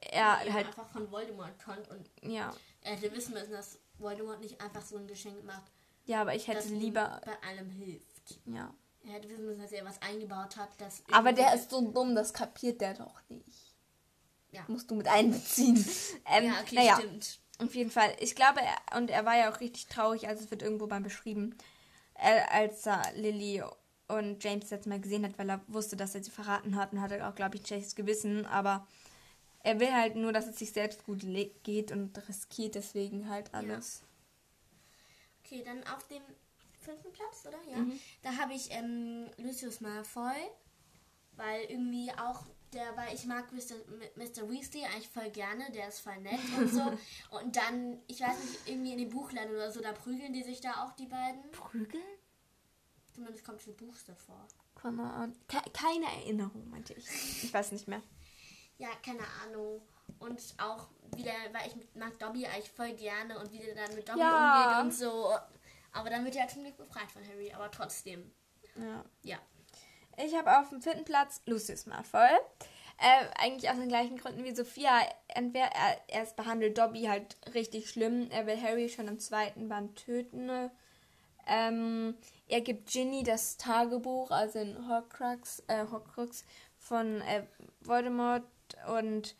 er 0.00 0.46
ja, 0.46 0.52
halt 0.52 0.66
einfach 0.66 0.88
von 0.90 1.10
Voldemort 1.10 1.62
kommt 1.62 1.88
und 1.90 2.10
ja. 2.22 2.52
er 2.82 2.96
hätte 2.96 3.14
wissen 3.14 3.34
müssen, 3.34 3.52
dass 3.52 3.78
Voldemort 3.98 4.40
nicht 4.40 4.60
einfach 4.60 4.82
so 4.82 4.96
ein 4.96 5.06
Geschenk 5.06 5.44
macht. 5.44 5.70
Ja, 6.06 6.22
aber 6.22 6.34
ich 6.34 6.48
hätte 6.48 6.68
lieber 6.68 7.20
bei 7.24 7.48
allem 7.48 7.68
hilft. 7.68 8.40
Ja. 8.46 8.72
Er 9.04 9.12
hätte 9.12 9.28
wissen 9.28 9.46
müssen, 9.46 9.60
dass 9.60 9.72
er 9.72 9.84
was 9.84 10.00
eingebaut 10.02 10.56
hat, 10.56 10.70
das 10.78 11.02
Aber 11.12 11.32
der 11.32 11.54
ist 11.54 11.70
so 11.70 11.90
dumm, 11.90 12.14
das 12.14 12.32
kapiert 12.32 12.80
der 12.80 12.94
doch 12.94 13.20
nicht. 13.28 13.69
Ja. 14.52 14.64
Musst 14.68 14.90
du 14.90 14.94
mit 14.94 15.08
einbeziehen. 15.08 15.76
ähm, 16.26 16.46
ja, 16.46 16.60
okay, 16.60 16.74
naja, 16.74 16.96
stimmt. 16.96 17.40
Auf 17.58 17.74
jeden 17.74 17.90
Fall. 17.90 18.14
Ich 18.20 18.34
glaube, 18.34 18.60
er, 18.60 18.96
und 18.96 19.10
er 19.10 19.24
war 19.24 19.36
ja 19.36 19.52
auch 19.52 19.60
richtig 19.60 19.86
traurig, 19.86 20.26
also 20.28 20.44
es 20.44 20.50
wird 20.50 20.62
irgendwo 20.62 20.86
beim 20.86 21.02
beschrieben, 21.02 21.54
äh, 22.14 22.40
als 22.50 22.86
er 22.86 23.02
Lily 23.14 23.62
und 24.08 24.42
James 24.42 24.70
jetzt 24.70 24.86
mal 24.86 25.00
gesehen 25.00 25.24
hat, 25.24 25.38
weil 25.38 25.50
er 25.50 25.60
wusste, 25.68 25.96
dass 25.96 26.14
er 26.14 26.24
sie 26.24 26.30
verraten 26.30 26.76
hat 26.76 26.92
und 26.92 27.00
hatte 27.00 27.26
auch, 27.28 27.34
glaube 27.34 27.56
ich, 27.56 27.62
ein 27.62 27.66
schlechtes 27.66 27.94
Gewissen, 27.94 28.46
aber 28.46 28.86
er 29.62 29.78
will 29.78 29.92
halt 29.92 30.16
nur, 30.16 30.32
dass 30.32 30.46
es 30.46 30.58
sich 30.58 30.72
selbst 30.72 31.04
gut 31.04 31.20
geht 31.62 31.92
und 31.92 32.16
riskiert 32.28 32.74
deswegen 32.74 33.28
halt 33.28 33.52
alles. 33.54 34.02
Ja. 34.02 34.06
Okay, 35.44 35.62
dann 35.64 35.82
auf 35.94 36.06
dem 36.08 36.22
fünften 36.80 37.12
Platz, 37.12 37.44
oder? 37.46 37.58
Ja. 37.70 37.78
Mhm. 37.78 37.98
Da 38.22 38.36
habe 38.36 38.54
ich 38.54 38.70
ähm, 38.72 39.26
Lucius 39.36 39.80
Malfoy, 39.80 40.34
weil 41.36 41.64
irgendwie 41.64 42.10
auch 42.12 42.46
der, 42.72 42.96
weil 42.96 43.14
ich 43.14 43.24
mag 43.26 43.52
Mr. 43.52 43.74
Mr. 44.16 44.48
Weasley 44.48 44.84
eigentlich 44.84 45.08
voll 45.08 45.30
gerne, 45.30 45.70
der 45.72 45.88
ist 45.88 46.00
voll 46.00 46.18
nett 46.18 46.40
und 46.58 46.68
so. 46.68 46.80
und 47.30 47.56
dann, 47.56 48.00
ich 48.06 48.20
weiß 48.20 48.38
nicht, 48.38 48.68
irgendwie 48.68 48.92
in 48.92 48.98
den 48.98 49.10
Buchländern 49.10 49.54
oder 49.54 49.70
so, 49.70 49.80
da 49.80 49.92
prügeln 49.92 50.32
die 50.32 50.42
sich 50.42 50.60
da 50.60 50.84
auch, 50.84 50.92
die 50.92 51.06
beiden. 51.06 51.50
Prügeln? 51.50 52.02
Zumindest 53.12 53.44
kommt 53.44 53.60
für 53.60 53.72
Buchs 53.72 54.04
davor. 54.04 54.46
Keine 55.72 56.06
Erinnerung, 56.06 56.70
meinte 56.70 56.94
ich. 56.94 57.06
Ich 57.44 57.52
weiß 57.52 57.72
nicht 57.72 57.86
mehr. 57.86 58.02
Ja, 58.78 58.88
keine 59.04 59.24
Ahnung. 59.42 59.82
Und 60.18 60.40
auch 60.58 60.88
wieder, 61.14 61.32
weil 61.52 61.68
ich 61.68 61.96
mag 61.96 62.18
Dobby 62.18 62.46
eigentlich 62.46 62.70
voll 62.70 62.92
gerne 62.94 63.38
und 63.38 63.52
wie 63.52 63.58
der 63.58 63.74
dann 63.74 63.94
mit 63.94 64.08
Dobby 64.08 64.20
ja. 64.20 64.80
umgeht 64.80 64.84
und 64.84 64.94
so. 64.98 65.34
Aber 65.92 66.08
dann 66.08 66.24
wird 66.24 66.36
er 66.36 66.48
zum 66.48 66.62
Glück 66.62 66.76
befreit 66.76 67.10
von 67.10 67.26
Harry, 67.26 67.52
aber 67.52 67.70
trotzdem. 67.70 68.32
Ja. 68.76 69.04
Ja. 69.22 69.38
Ich 70.16 70.34
habe 70.34 70.58
auf 70.58 70.68
dem 70.70 70.80
vierten 70.80 71.04
Platz 71.04 71.42
Lucius 71.46 71.86
Malfoy. 71.86 72.28
Äh, 73.02 73.24
eigentlich 73.38 73.70
aus 73.70 73.78
den 73.78 73.88
gleichen 73.88 74.18
Gründen 74.18 74.44
wie 74.44 74.54
Sophia. 74.54 75.00
Entweder 75.28 75.66
er, 75.66 75.96
er 76.08 76.26
behandelt 76.36 76.76
Dobby 76.76 77.04
halt 77.04 77.36
richtig 77.54 77.88
schlimm. 77.88 78.28
Er 78.30 78.46
will 78.46 78.60
Harry 78.60 78.90
schon 78.90 79.08
im 79.08 79.18
zweiten 79.18 79.70
Band 79.70 79.96
töten. 79.96 80.70
Ähm, 81.46 82.14
er 82.46 82.60
gibt 82.60 82.90
Ginny 82.90 83.22
das 83.22 83.56
Tagebuch, 83.56 84.30
also 84.30 84.58
in 84.58 84.86
Horcrux, 84.86 85.62
äh, 85.68 85.86
Horcrux 85.90 86.44
von 86.76 87.22
äh, 87.22 87.44
Voldemort. 87.80 88.44
Und 88.94 89.34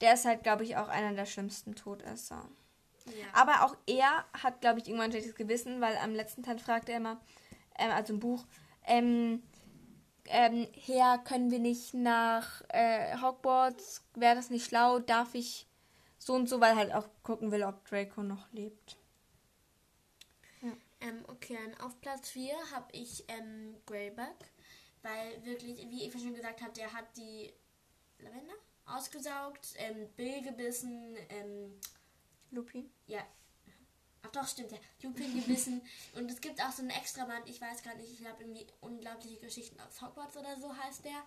der 0.00 0.14
ist 0.14 0.24
halt, 0.24 0.42
glaube 0.42 0.64
ich, 0.64 0.76
auch 0.76 0.88
einer 0.88 1.14
der 1.14 1.26
schlimmsten 1.26 1.76
Todesser. 1.76 2.48
Ja. 3.06 3.26
Aber 3.32 3.64
auch 3.64 3.76
er 3.86 4.24
hat, 4.32 4.60
glaube 4.60 4.80
ich, 4.80 4.88
irgendwann 4.88 5.06
ein 5.06 5.12
schlechtes 5.12 5.36
Gewissen, 5.36 5.80
weil 5.80 5.96
am 5.98 6.14
letzten 6.14 6.42
Teil 6.42 6.58
fragt 6.58 6.88
er 6.88 6.96
immer, 6.96 7.20
ähm, 7.78 7.92
also 7.92 8.12
im 8.12 8.18
Buch, 8.18 8.44
ähm, 8.86 9.44
ähm, 10.26 10.68
Herr, 10.74 11.18
können 11.18 11.50
wir 11.50 11.58
nicht 11.58 11.94
nach 11.94 12.62
äh, 12.68 13.16
Hogwarts? 13.20 14.02
Wäre 14.14 14.34
das 14.34 14.50
nicht 14.50 14.66
schlau? 14.66 14.98
Darf 14.98 15.34
ich 15.34 15.66
so 16.18 16.34
und 16.34 16.48
so, 16.48 16.60
weil 16.60 16.76
halt 16.76 16.92
auch 16.92 17.08
gucken 17.22 17.52
will, 17.52 17.62
ob 17.62 17.84
Draco 17.86 18.22
noch 18.22 18.50
lebt. 18.52 18.96
Ja. 20.62 20.72
Ähm, 21.00 21.24
okay, 21.28 21.58
auf 21.82 22.00
Platz 22.00 22.30
4 22.30 22.54
habe 22.72 22.88
ich 22.92 23.24
ähm, 23.28 23.76
Greyback, 23.86 24.52
weil 25.02 25.44
wirklich, 25.44 25.86
wie 25.90 26.04
Eva 26.04 26.18
schon 26.18 26.34
gesagt 26.34 26.62
hat, 26.62 26.76
der 26.76 26.92
hat 26.92 27.04
die 27.16 27.52
Lavender 28.18 28.54
ausgesaugt, 28.86 29.74
ähm, 29.76 30.08
Bill 30.16 30.42
gebissen, 30.42 31.16
ähm, 31.28 31.78
Lupin? 32.50 32.90
Ja, 33.06 33.20
Ach 34.24 34.30
doch, 34.30 34.46
stimmt 34.46 34.72
ja. 34.72 34.78
Lupin 35.02 35.34
gebissen. 35.40 35.82
und 36.14 36.30
es 36.30 36.40
gibt 36.40 36.60
auch 36.62 36.72
so 36.72 36.82
ein 36.82 36.90
extra 36.90 37.24
Band, 37.24 37.48
ich 37.48 37.60
weiß 37.60 37.82
gar 37.82 37.94
nicht, 37.94 38.10
ich 38.10 38.18
glaube 38.18 38.42
irgendwie 38.42 38.66
unglaubliche 38.80 39.38
Geschichten 39.38 39.78
aus 39.80 40.00
Hogwarts 40.00 40.36
oder 40.36 40.56
so 40.58 40.74
heißt 40.76 41.04
der. 41.04 41.22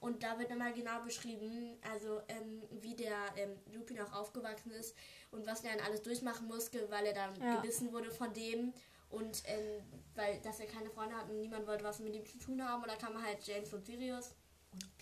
Und 0.00 0.22
da 0.22 0.38
wird 0.38 0.48
nochmal 0.48 0.72
genau 0.72 1.02
beschrieben, 1.02 1.76
also 1.82 2.22
ähm, 2.28 2.62
wie 2.80 2.94
der 2.94 3.18
ähm, 3.36 3.58
Lupin 3.70 4.00
auch 4.00 4.12
aufgewachsen 4.12 4.72
ist 4.72 4.96
und 5.30 5.46
was 5.46 5.62
er 5.62 5.76
dann 5.76 5.86
alles 5.86 6.00
durchmachen 6.02 6.48
musste, 6.48 6.90
weil 6.90 7.04
er 7.04 7.12
dann 7.12 7.38
ja. 7.38 7.56
gebissen 7.56 7.92
wurde 7.92 8.10
von 8.10 8.32
dem. 8.32 8.72
Und 9.10 9.42
ähm, 9.46 9.82
weil, 10.14 10.40
dass 10.40 10.60
er 10.60 10.66
keine 10.66 10.88
Freunde 10.88 11.16
hat 11.16 11.28
und 11.28 11.40
niemand 11.40 11.66
wollte 11.66 11.84
was 11.84 11.98
mit 11.98 12.14
ihm 12.14 12.24
zu 12.24 12.38
tun 12.38 12.64
haben. 12.64 12.82
Und 12.82 12.88
da 12.88 12.96
kamen 12.96 13.22
halt 13.22 13.46
James 13.46 13.72
und 13.74 13.84
Sirius. 13.84 14.34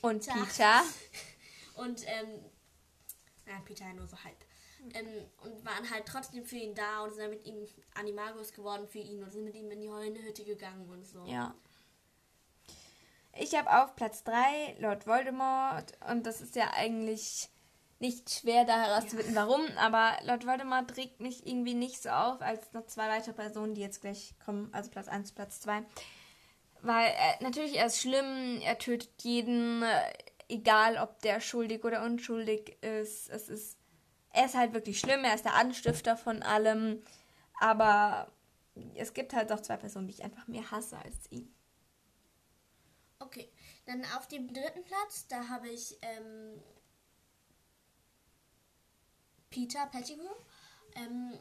Und 0.03 0.25
Peter. 0.25 0.41
Und, 0.41 0.49
Peter. 0.49 0.83
und 1.75 2.03
ähm, 2.07 2.45
ja, 3.47 3.61
Peter 3.65 3.93
nur 3.93 4.07
so 4.07 4.17
halb. 4.25 4.45
Ähm, 4.95 5.07
und 5.43 5.65
waren 5.65 5.91
halt 5.91 6.07
trotzdem 6.07 6.45
für 6.45 6.57
ihn 6.57 6.75
da 6.75 7.03
und 7.03 7.11
sind 7.11 7.23
dann 7.23 7.31
mit 7.31 7.45
ihm 7.45 7.67
Animagos 7.95 8.53
geworden 8.53 8.87
für 8.87 8.99
ihn 8.99 9.23
und 9.23 9.33
sind 9.33 9.45
mit 9.45 9.55
ihm 9.55 9.71
in 9.71 9.81
die 9.81 9.91
Heulenhütte 9.91 10.45
gegangen 10.45 10.89
und 10.89 11.07
so. 11.07 11.25
Ja. 11.27 11.55
Ich 13.41 13.55
habe 13.55 13.83
auf 13.83 13.95
Platz 13.95 14.25
3 14.25 14.77
Lord 14.81 15.07
Voldemort 15.07 15.93
und 16.11 16.27
das 16.27 16.41
ist 16.41 16.57
ja 16.57 16.73
eigentlich 16.75 17.49
nicht 18.01 18.31
schwer 18.31 18.65
da 18.65 18.81
herauszufinden, 18.81 19.35
ja. 19.35 19.47
warum, 19.47 19.67
aber 19.77 20.17
Lord 20.25 20.47
Voldemort 20.47 20.89
trägt 20.89 21.21
mich 21.21 21.47
irgendwie 21.47 21.75
nicht 21.75 22.03
so 22.03 22.11
auf 22.11 22.41
als 22.41 22.73
noch 22.73 22.87
zwei 22.87 23.09
weitere 23.09 23.33
Personen, 23.33 23.75
die 23.75 23.81
jetzt 23.81 24.01
gleich 24.01 24.35
kommen, 24.45 24.69
also 24.73 24.91
Platz 24.91 25.09
1, 25.09 25.33
Platz 25.33 25.61
2. 25.61 25.83
Weil 26.83 27.09
äh, 27.09 27.43
natürlich 27.43 27.77
er 27.77 27.87
ist 27.87 28.01
schlimm, 28.01 28.61
er 28.63 28.79
tötet 28.79 29.11
jeden, 29.23 29.83
äh, 29.83 30.13
egal 30.49 30.97
ob 30.99 31.21
der 31.23 31.41
schuldig 31.41 31.85
oder 31.85 32.05
unschuldig 32.05 32.81
ist. 32.83 33.29
Es 33.31 33.49
ist 33.49 33.78
er 34.39 34.45
ist 34.45 34.55
halt 34.55 34.73
wirklich 34.73 35.01
schlimm, 35.01 35.25
er 35.25 35.35
ist 35.35 35.45
der 35.45 35.55
Anstifter 35.55 36.17
von 36.17 36.45
allem, 36.45 37.03
aber 37.59 38.31
es 38.95 39.13
gibt 39.13 39.35
halt 39.35 39.51
auch 39.51 39.61
zwei 39.61 39.77
Personen, 39.77 40.07
die 40.07 40.15
ich 40.15 40.23
einfach 40.23 40.47
mehr 40.47 40.71
hasse 40.71 40.97
als 40.97 41.29
ihn. 41.33 41.53
Okay, 43.19 43.51
dann 43.87 44.05
auf 44.17 44.29
dem 44.29 44.47
dritten 44.55 44.85
Platz, 44.85 45.27
da 45.27 45.49
habe 45.49 45.69
ich 45.69 45.99
ähm, 46.03 46.63
Peter 49.51 49.87
Pettigrew. 49.87 50.23
Ähm, 50.95 51.41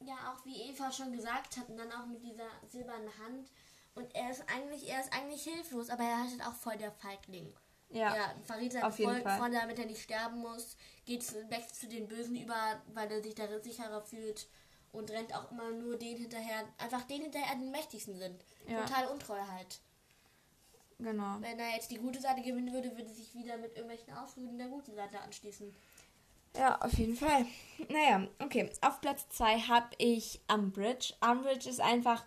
ja, 0.00 0.32
auch 0.32 0.42
wie 0.46 0.70
Eva 0.70 0.90
schon 0.90 1.12
gesagt 1.12 1.58
hat, 1.58 1.68
und 1.68 1.76
dann 1.76 1.92
auch 1.92 2.06
mit 2.06 2.22
dieser 2.22 2.48
silbernen 2.66 3.18
Hand. 3.18 3.52
Und 3.94 4.14
er 4.14 4.30
ist 4.30 4.44
eigentlich, 4.48 4.88
er 4.88 5.00
ist 5.00 5.12
eigentlich 5.12 5.42
hilflos, 5.42 5.90
aber 5.90 6.04
er 6.04 6.24
ist 6.24 6.40
halt 6.40 6.46
auch 6.48 6.58
voll 6.58 6.78
der 6.78 6.92
Feigling. 6.92 7.52
Ja, 7.90 8.14
ja 8.14 8.34
verrät 8.44 8.72
seine 8.72 8.92
Freund, 8.92 9.22
Freunde, 9.22 9.58
damit 9.58 9.78
er 9.78 9.86
nicht 9.86 10.02
sterben 10.02 10.38
muss, 10.38 10.76
geht 11.04 11.32
weg 11.50 11.66
zu 11.72 11.88
den 11.88 12.06
Bösen 12.06 12.36
über, 12.36 12.80
weil 12.94 13.10
er 13.10 13.22
sich 13.22 13.34
darin 13.34 13.62
sicherer 13.62 14.00
fühlt 14.02 14.48
und 14.92 15.10
rennt 15.10 15.34
auch 15.34 15.50
immer 15.50 15.70
nur 15.72 15.96
den 15.96 16.16
hinterher, 16.16 16.64
einfach 16.78 17.02
den 17.04 17.22
hinterher, 17.22 17.56
die 17.56 17.68
mächtigsten 17.68 18.16
sind. 18.16 18.44
Ja. 18.68 18.82
Total 18.82 19.06
untreu 19.08 19.40
halt. 19.40 19.80
Genau. 20.98 21.36
Wenn 21.40 21.58
er 21.58 21.74
jetzt 21.74 21.90
die 21.90 21.98
gute 21.98 22.20
Seite 22.20 22.42
gewinnen 22.42 22.72
würde, 22.72 22.96
würde 22.96 23.08
sich 23.08 23.34
wieder 23.34 23.56
mit 23.56 23.74
irgendwelchen 23.74 24.12
Ausreden 24.14 24.58
der 24.58 24.68
guten 24.68 24.94
Seite 24.94 25.20
anschließen. 25.20 25.74
Ja, 26.56 26.80
auf 26.80 26.92
jeden 26.94 27.16
Fall. 27.16 27.46
Naja, 27.88 28.26
okay. 28.40 28.70
Auf 28.80 29.00
Platz 29.00 29.26
2 29.30 29.60
habe 29.60 29.88
ich 29.98 30.40
Umbridge. 30.52 31.14
Umbridge 31.20 31.68
ist 31.68 31.80
einfach. 31.80 32.24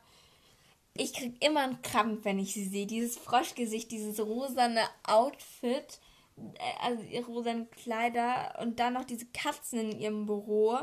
Ich 0.95 1.13
krieg 1.13 1.43
immer 1.43 1.61
einen 1.61 1.81
Krampf, 1.81 2.23
wenn 2.23 2.39
ich 2.39 2.53
sie 2.53 2.65
sehe. 2.65 2.85
Dieses 2.85 3.17
Froschgesicht, 3.17 3.91
dieses 3.91 4.19
rosane 4.19 4.81
Outfit, 5.03 5.99
äh, 6.37 6.41
also 6.81 7.03
ihre 7.03 7.25
rosanen 7.25 7.69
Kleider 7.71 8.59
und 8.61 8.79
dann 8.79 8.93
noch 8.93 9.05
diese 9.05 9.25
Katzen 9.27 9.79
in 9.79 9.99
ihrem 9.99 10.25
Büro. 10.25 10.77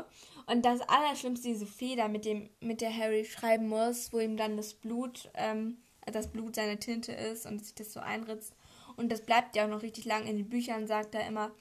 Und 0.47 0.65
das 0.65 0.81
Allerschlimmste, 0.81 1.47
diese 1.47 1.67
Feder, 1.67 2.07
mit, 2.09 2.25
dem, 2.25 2.49
mit 2.59 2.81
der 2.81 2.95
Harry 2.95 3.25
schreiben 3.25 3.67
muss, 3.67 4.11
wo 4.11 4.19
ihm 4.19 4.37
dann 4.37 4.57
das 4.57 4.73
Blut, 4.73 5.29
ähm, 5.35 5.77
das 6.05 6.29
Blut 6.31 6.55
seine 6.55 6.77
Tinte 6.79 7.13
ist 7.13 7.45
und 7.45 7.63
sich 7.63 7.75
das 7.75 7.93
so 7.93 7.99
einritzt. 8.01 8.53
Und 8.97 9.11
das 9.11 9.21
bleibt 9.21 9.55
ja 9.55 9.65
auch 9.65 9.69
noch 9.69 9.81
richtig 9.81 10.05
lang 10.05 10.25
in 10.27 10.37
den 10.37 10.49
Büchern, 10.49 10.87
sagt 10.87 11.15
er 11.15 11.25
immer 11.25 11.51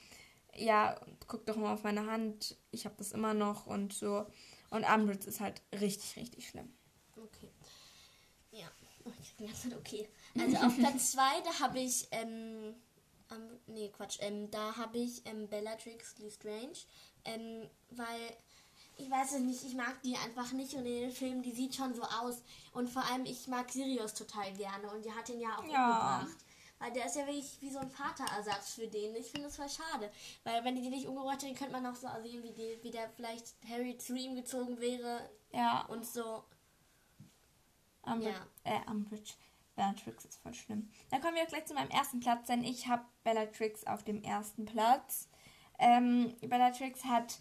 ja, 0.56 0.98
guck 1.26 1.46
doch 1.46 1.56
mal 1.56 1.74
auf 1.74 1.82
meine 1.82 2.06
Hand, 2.06 2.56
ich 2.70 2.84
habe 2.84 2.96
das 2.98 3.12
immer 3.12 3.34
noch 3.34 3.66
und 3.66 3.92
so. 3.92 4.26
Und 4.70 4.84
Umbridge 4.84 5.28
ist 5.28 5.40
halt 5.40 5.62
richtig, 5.72 6.16
richtig 6.16 6.48
schlimm. 6.48 6.72
Okay. 7.16 7.50
Ja, 8.52 8.66
oh, 9.04 9.12
ich 9.20 9.34
bin 9.34 9.46
ganz 9.46 9.66
okay. 9.76 10.08
Also 10.38 10.56
auf 10.58 10.76
Platz 10.78 11.12
2, 11.12 11.40
da 11.42 11.60
habe 11.60 11.80
ich, 11.80 12.08
ähm, 12.10 12.74
um, 13.30 13.74
nee, 13.74 13.90
Quatsch, 13.96 14.18
ähm, 14.20 14.50
da 14.50 14.76
habe 14.76 14.98
ich 14.98 15.24
ähm, 15.26 15.48
Bellatrix 15.48 16.18
Lestrange, 16.18 16.78
ähm, 17.24 17.68
weil 17.90 18.36
ich 19.00 19.10
weiß 19.10 19.32
es 19.32 19.40
nicht, 19.40 19.64
ich 19.64 19.74
mag 19.74 20.02
die 20.02 20.16
einfach 20.16 20.52
nicht 20.52 20.74
und 20.74 20.84
in 20.84 21.00
den 21.00 21.10
Filmen, 21.10 21.42
die 21.42 21.52
sieht 21.52 21.74
schon 21.74 21.94
so 21.94 22.02
aus. 22.02 22.42
Und 22.72 22.88
vor 22.88 23.04
allem, 23.04 23.24
ich 23.24 23.46
mag 23.46 23.70
Sirius 23.70 24.14
total 24.14 24.52
gerne 24.52 24.90
und 24.90 25.04
die 25.04 25.12
hat 25.12 25.28
ihn 25.28 25.40
ja 25.40 25.56
auch 25.56 25.64
ja. 25.64 26.18
umgebracht. 26.18 26.44
Weil 26.78 26.92
der 26.92 27.06
ist 27.06 27.16
ja 27.16 27.26
wirklich 27.26 27.58
wie 27.60 27.70
so 27.70 27.78
ein 27.78 27.90
Vaterersatz 27.90 28.74
für 28.74 28.88
den. 28.88 29.14
Ich 29.14 29.30
finde 29.30 29.48
das 29.48 29.56
voll 29.56 29.68
schade. 29.68 30.10
Weil 30.44 30.64
wenn 30.64 30.76
die 30.76 30.82
die 30.82 30.88
nicht 30.88 31.06
umgebracht 31.06 31.42
hätten, 31.42 31.54
könnte 31.54 31.72
man 31.72 31.86
auch 31.86 31.94
so 31.94 32.08
sehen, 32.22 32.42
wie, 32.42 32.52
die, 32.52 32.78
wie 32.82 32.90
der 32.90 33.10
vielleicht 33.10 33.54
Harry 33.68 33.98
zu 33.98 34.14
ihm 34.14 34.34
gezogen 34.34 34.80
wäre. 34.80 35.28
Ja. 35.52 35.84
Und 35.86 36.06
so. 36.06 36.42
Umbridge, 38.12 38.40
ja. 38.64 38.72
Äh, 38.72 38.90
Umbridge. 38.90 39.32
Bellatrix 39.76 40.24
ist 40.26 40.42
voll 40.42 40.52
schlimm. 40.52 40.90
Dann 41.10 41.20
kommen 41.20 41.36
wir 41.36 41.46
gleich 41.46 41.64
zu 41.64 41.74
meinem 41.74 41.90
ersten 41.90 42.20
Platz, 42.20 42.46
denn 42.48 42.64
ich 42.64 42.88
habe 42.88 43.02
Bellatrix 43.24 43.86
auf 43.86 44.02
dem 44.02 44.22
ersten 44.22 44.66
Platz. 44.66 45.28
Ähm, 45.78 46.34
Bellatrix 46.40 47.04
hat 47.04 47.38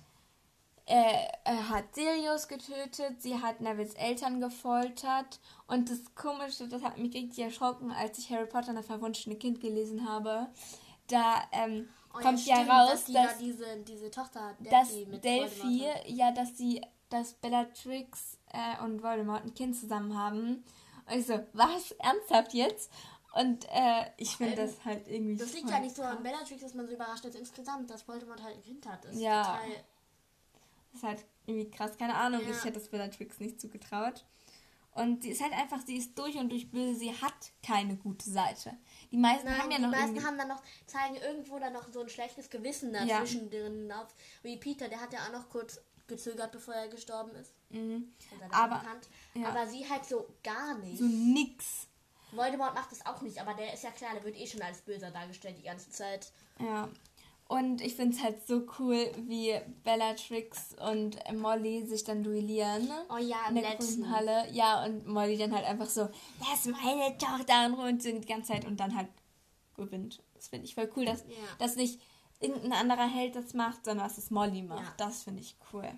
er, 0.85 1.37
er, 1.43 1.69
hat 1.69 1.93
Sirius 1.93 2.47
getötet, 2.47 3.21
sie 3.21 3.39
hat 3.39 3.61
Nevils 3.61 3.93
Eltern 3.93 4.39
gefoltert 4.41 5.39
und 5.67 5.89
das 5.89 6.15
Komische, 6.15 6.67
das 6.67 6.81
hat 6.81 6.97
mich 6.97 7.13
richtig 7.13 7.43
erschrocken, 7.43 7.91
als 7.91 8.17
ich 8.17 8.31
Harry 8.31 8.47
Potter 8.47 8.69
und 8.69 8.75
das 8.75 8.87
verwunschene 8.87 9.35
Kind 9.35 9.59
gelesen 9.59 10.07
habe. 10.07 10.47
Da 11.07 11.43
ähm, 11.51 11.89
oh, 12.13 12.19
kommt 12.19 12.45
ja, 12.45 12.55
stimmt, 12.55 12.69
raus, 12.69 12.89
dass, 12.91 13.05
dass 13.05 13.13
da 13.13 13.39
diese, 13.39 13.77
diese 13.87 14.11
Tochter 14.11 14.55
Delphi 14.59 15.05
dass 15.11 15.21
Delphi, 15.21 15.85
ja, 16.07 16.31
dass 16.31 16.57
sie, 16.57 16.81
dass 17.09 17.33
Bellatrix 17.33 18.37
äh, 18.51 18.83
und 18.83 19.03
Voldemort 19.03 19.43
ein 19.43 19.53
Kind 19.53 19.75
zusammen 19.75 20.17
haben. 20.17 20.63
Und 21.05 21.17
ich 21.17 21.25
so, 21.25 21.39
was? 21.53 21.91
Ernsthaft 21.93 22.53
jetzt? 22.53 22.91
Und 23.33 23.65
äh, 23.69 24.05
ich 24.17 24.35
finde 24.35 24.53
ähm, 24.53 24.67
das 24.67 24.85
halt 24.85 25.07
irgendwie. 25.07 25.37
Das 25.37 25.53
liegt 25.53 25.69
ja 25.69 25.79
nicht 25.79 25.95
so 25.95 26.01
an 26.01 26.23
Bellatrix, 26.23 26.61
dass 26.61 26.73
man 26.73 26.87
so 26.87 26.93
überrascht 26.93 27.25
ist 27.25 27.35
insgesamt, 27.35 27.89
dass 27.89 28.07
Voldemort 28.07 28.41
halt 28.41 28.55
ein 28.55 28.61
Kind 28.63 28.87
hat. 28.87 29.05
Das 29.05 29.15
ja. 29.19 29.43
total 29.43 29.83
das 30.91 31.01
ist 31.01 31.07
halt 31.07 31.25
irgendwie 31.45 31.69
krass, 31.69 31.97
keine 31.97 32.15
Ahnung. 32.15 32.41
Ja. 32.43 32.49
Ich 32.49 32.63
hätte 32.63 32.79
das 32.79 32.89
Bellatrix 32.89 33.39
nicht 33.39 33.61
zugetraut. 33.61 34.25
Und 34.93 35.23
sie 35.23 35.29
ist 35.29 35.41
halt 35.41 35.53
einfach, 35.53 35.79
sie 35.85 35.97
ist 35.97 36.17
durch 36.17 36.35
und 36.35 36.49
durch 36.49 36.71
böse, 36.71 36.95
sie 36.95 37.13
hat 37.13 37.51
keine 37.63 37.95
gute 37.95 38.29
Seite. 38.29 38.75
Die 39.11 39.17
meisten 39.17 39.45
Nein, 39.45 39.61
haben 39.61 39.71
ja 39.71 39.79
noch. 39.79 39.91
Die 39.91 39.97
meisten 39.97 40.25
haben 40.25 40.37
dann 40.37 40.47
noch, 40.47 40.61
zeigen 40.87 41.15
irgendwo 41.15 41.59
dann 41.59 41.73
noch 41.73 41.91
so 41.91 42.01
ein 42.01 42.09
schlechtes 42.09 42.49
Gewissen 42.49 42.91
dazwischen 42.91 43.51
ja. 43.51 43.59
drin 43.59 43.91
auf. 43.91 44.13
Wie 44.41 44.57
Peter, 44.57 44.89
der 44.89 44.99
hat 44.99 45.13
ja 45.13 45.19
auch 45.25 45.31
noch 45.31 45.49
kurz 45.49 45.79
gezögert, 46.07 46.51
bevor 46.51 46.73
er 46.73 46.87
gestorben 46.87 47.35
ist. 47.35 47.53
Mhm. 47.69 48.11
Aber, 48.51 48.83
ja. 49.35 49.47
aber 49.47 49.67
sie 49.67 49.87
halt 49.87 50.05
so 50.05 50.27
gar 50.43 50.77
nicht. 50.79 50.97
So 50.97 51.05
nix. 51.05 51.87
Voldemort 52.31 52.75
macht 52.75 52.91
das 52.91 53.05
auch 53.05 53.21
nicht, 53.21 53.39
aber 53.39 53.53
der 53.53 53.73
ist 53.73 53.83
ja 53.83 53.91
klar, 53.91 54.13
der 54.13 54.23
wird 54.23 54.37
eh 54.37 54.45
schon 54.45 54.61
als 54.61 54.81
böser 54.81 55.11
dargestellt 55.11 55.57
die 55.57 55.63
ganze 55.63 55.89
Zeit. 55.89 56.31
Ja, 56.59 56.89
und 57.49 57.81
ich 57.81 57.95
finde 57.95 58.15
es 58.15 58.23
halt 58.23 58.47
so 58.47 58.67
cool, 58.77 59.11
wie 59.25 59.59
Bellatrix 59.83 60.75
und 60.87 61.17
Molly 61.33 61.83
sich 61.83 62.03
dann 62.03 62.23
duellieren. 62.23 62.87
Oh 63.09 63.17
ja, 63.17 63.47
in 63.49 63.55
der 63.55 63.71
letzten. 63.71 64.11
Halle. 64.11 64.47
Ja, 64.51 64.85
und 64.85 65.07
Molly 65.07 65.35
dann 65.35 65.55
halt 65.55 65.65
einfach 65.65 65.87
so, 65.87 66.09
das 66.39 66.67
ist 66.67 66.67
meine 66.67 67.17
Tochter 67.17 67.65
und 67.65 68.03
singt 68.03 68.25
die 68.25 68.27
ganze 68.27 68.53
Zeit 68.53 68.65
und 68.65 68.79
dann 68.79 68.95
halt 68.95 69.07
gewinnt. 69.75 70.21
Das 70.35 70.49
finde 70.49 70.65
ich 70.65 70.75
voll 70.75 70.91
cool, 70.95 71.05
dass, 71.05 71.21
ja. 71.21 71.35
dass 71.57 71.75
nicht 71.75 71.99
irgendein 72.39 72.73
anderer 72.73 73.07
Held 73.07 73.35
das 73.35 73.55
macht, 73.55 73.83
sondern 73.83 74.07
dass 74.07 74.19
es 74.19 74.29
Molly 74.29 74.61
macht. 74.61 74.99
Ja. 74.99 75.07
Das 75.07 75.23
finde 75.23 75.41
ich 75.41 75.55
cool. 75.73 75.89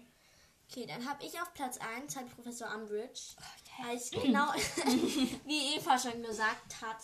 Okay, 0.72 0.86
dann 0.86 1.06
habe 1.06 1.22
ich 1.26 1.34
auf 1.34 1.54
Platz 1.54 1.78
1 1.98 2.16
halt 2.16 2.34
Professor 2.34 2.74
Umbridge. 2.74 3.36
Oh, 3.38 3.84
yeah. 3.84 3.92
Als 3.92 4.10
genau, 4.10 4.54
wie 5.46 5.76
Eva 5.76 6.00
schon 6.00 6.24
gesagt 6.24 6.82
hat, 6.82 7.02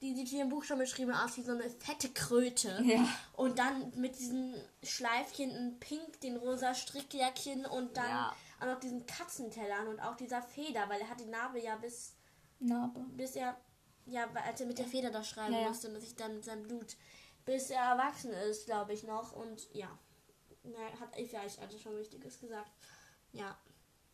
die 0.00 0.14
sieht 0.14 0.28
hier 0.28 0.42
im 0.42 0.48
Buch 0.48 0.64
schon 0.64 0.78
beschrieben 0.78 1.12
aus 1.12 1.36
wie 1.36 1.42
so 1.42 1.52
eine 1.52 1.68
fette 1.68 2.08
Kröte. 2.08 2.80
Ja. 2.84 3.06
Und 3.34 3.58
dann 3.58 3.92
mit 3.96 4.18
diesen 4.18 4.54
Schleifchen 4.82 5.50
in 5.50 5.78
Pink, 5.78 6.20
den 6.20 6.36
rosa 6.36 6.74
Strickjäckchen 6.74 7.66
und 7.66 7.96
dann 7.96 8.08
ja. 8.08 8.36
auch 8.60 8.66
noch 8.66 8.80
diesen 8.80 9.04
Katzentellern 9.06 9.88
und 9.88 10.00
auch 10.00 10.16
dieser 10.16 10.42
Feder, 10.42 10.88
weil 10.88 11.00
er 11.00 11.10
hat 11.10 11.20
die 11.20 11.26
Narbe 11.26 11.60
ja 11.60 11.76
bis. 11.76 12.14
Narbe. 12.60 13.00
Bis 13.16 13.36
er. 13.36 13.56
Ja, 14.06 14.28
als 14.46 14.60
er 14.60 14.66
mit 14.66 14.78
der 14.78 14.86
Feder 14.86 15.10
da 15.10 15.22
schreiben 15.22 15.54
ja, 15.54 15.68
musste 15.68 15.88
und 15.88 16.00
sich 16.00 16.16
dann 16.16 16.42
sein 16.42 16.62
Blut. 16.62 16.96
Bis 17.44 17.70
er 17.70 17.82
erwachsen 17.82 18.32
ist, 18.32 18.66
glaube 18.66 18.92
ich 18.92 19.04
noch. 19.04 19.32
Und 19.32 19.68
ja. 19.72 19.88
Na, 20.62 20.78
hat 21.00 21.16
Eva 21.18 21.40
also 21.40 21.78
schon 21.78 21.96
Wichtiges 21.96 22.40
gesagt. 22.40 22.70
Ja. 23.32 23.56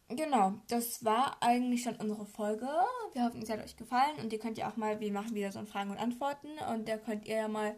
Genau, 0.08 0.54
das 0.68 1.04
war 1.04 1.36
eigentlich 1.40 1.82
schon 1.82 1.96
unsere 1.96 2.26
Folge. 2.26 2.68
Wir 3.12 3.24
hoffen, 3.24 3.42
es 3.42 3.50
hat 3.50 3.64
euch 3.64 3.76
gefallen 3.76 4.16
und 4.22 4.32
ihr 4.32 4.38
könnt 4.38 4.56
ja 4.56 4.70
auch 4.70 4.76
mal, 4.76 5.00
wir 5.00 5.12
machen 5.12 5.34
wieder 5.34 5.50
so 5.50 5.58
ein 5.58 5.66
Fragen 5.66 5.90
und 5.90 5.98
Antworten 5.98 6.48
und 6.72 6.88
da 6.88 6.96
könnt 6.96 7.26
ihr 7.26 7.36
ja 7.36 7.48
mal 7.48 7.74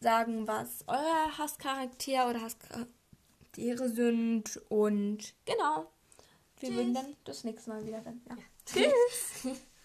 sagen, 0.00 0.48
was 0.48 0.84
euer 0.86 1.38
Hasscharakter 1.38 2.30
oder 2.30 2.40
Hasscharaktere 2.40 3.90
sind 3.90 4.58
und 4.70 5.34
genau. 5.44 5.90
Wir 6.60 6.68
Tschüss. 6.70 6.78
würden 6.78 6.94
dann 6.94 7.16
das 7.24 7.44
nächste 7.44 7.70
Mal 7.70 7.86
wieder 7.86 8.00
dann. 8.00 8.22
Ja. 8.28 8.36
ja. 8.36 8.90
Tschüss. 9.42 9.58